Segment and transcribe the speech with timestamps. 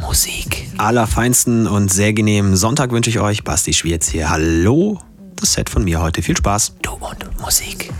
[0.00, 0.68] Musik.
[0.78, 3.44] Allerfeinsten und sehr genehmen Sonntag wünsche ich euch.
[3.44, 4.30] Basti Schwierz hier.
[4.30, 4.98] Hallo.
[5.36, 6.22] Das Set von mir heute.
[6.22, 6.76] Viel Spaß.
[6.82, 7.92] Du und Musik.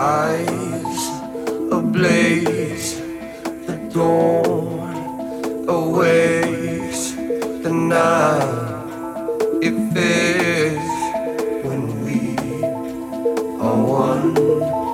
[0.00, 1.02] eyes
[1.70, 3.00] ablaze.
[3.66, 7.12] The dawn awakes.
[7.64, 8.88] The night
[9.60, 10.96] it fades
[11.66, 12.18] when we
[13.60, 14.89] are one.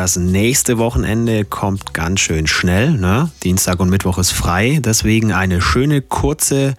[0.00, 2.92] Das nächste Wochenende kommt ganz schön schnell.
[2.92, 3.30] Ne?
[3.44, 4.80] Dienstag und Mittwoch ist frei.
[4.82, 6.74] Deswegen eine schöne kurze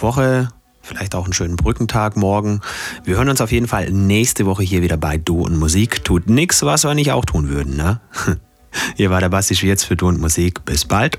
[0.00, 0.48] Woche.
[0.80, 2.62] Vielleicht auch einen schönen Brückentag morgen.
[3.04, 6.02] Wir hören uns auf jeden Fall nächste Woche hier wieder bei Du und Musik.
[6.02, 7.76] Tut nichts, was wir nicht auch tun würden.
[7.76, 8.00] Ne?
[8.96, 10.64] Hier war der Basti Schwierz für Du und Musik.
[10.64, 11.18] Bis bald.